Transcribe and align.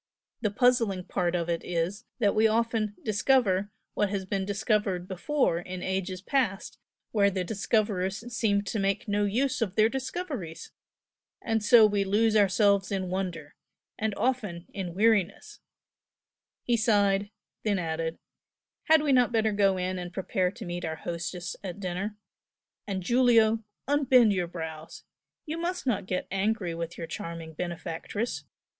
The 0.41 0.49
puzzling 0.49 1.03
part 1.03 1.35
of 1.35 1.47
it 1.47 1.63
is 1.63 2.05
that 2.17 2.33
we 2.33 2.47
often 2.47 2.95
'discover' 3.03 3.69
what 3.93 4.09
has 4.09 4.25
been 4.25 4.45
discovered 4.45 5.07
before 5.07 5.59
in 5.59 5.81
past 5.81 6.73
ages 6.73 6.77
where 7.11 7.29
the 7.29 7.43
discoverers 7.43 8.33
seemed 8.35 8.65
to 8.65 8.79
make 8.79 9.07
no 9.07 9.25
use 9.25 9.61
of 9.61 9.75
their 9.75 9.89
discoveries! 9.89 10.71
and 11.39 11.63
so 11.63 11.85
we 11.85 12.03
lose 12.03 12.35
ourselves 12.35 12.91
in 12.91 13.09
wonder 13.11 13.53
and 13.99 14.15
often 14.15 14.65
in 14.73 14.95
weariness!" 14.95 15.59
He 16.63 16.77
sighed, 16.77 17.29
then 17.61 17.77
added 17.77 18.17
"Had 18.85 19.03
we 19.03 19.11
not 19.11 19.31
better 19.31 19.51
go 19.51 19.77
in 19.77 19.99
and 19.99 20.11
prepare 20.11 20.49
to 20.49 20.65
meet 20.65 20.83
our 20.83 20.95
hostess 20.95 21.55
at 21.63 21.79
dinner? 21.79 22.17
And 22.87 23.03
Giulio! 23.03 23.63
unbend 23.87 24.33
your 24.33 24.47
brows! 24.47 25.03
you 25.45 25.59
must 25.59 25.85
not 25.85 26.07
get 26.07 26.25
angry 26.31 26.73
with 26.73 26.97
your 26.97 27.05
charming 27.05 27.53
benefactress! 27.53 28.45